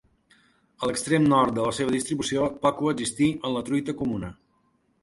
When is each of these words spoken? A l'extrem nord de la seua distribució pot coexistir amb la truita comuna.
A 0.85 0.89
l'extrem 0.91 1.27
nord 1.33 1.57
de 1.59 1.67
la 1.67 1.75
seua 1.81 1.95
distribució 1.97 2.49
pot 2.65 2.81
coexistir 2.81 3.31
amb 3.37 3.61
la 3.61 3.65
truita 3.71 4.01
comuna. 4.03 4.35